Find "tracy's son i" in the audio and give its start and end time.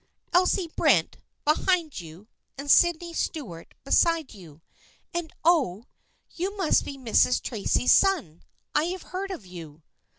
7.39-8.85